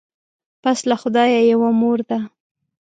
[0.63, 2.19] پس له خدایه یوه مور ده